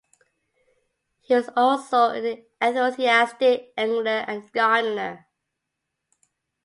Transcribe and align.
He 1.19 1.35
was 1.35 1.51
also 1.55 2.07
an 2.09 2.43
enthusiastic 2.59 3.71
angler 3.77 4.25
and 4.27 4.51
gardener. 4.51 5.27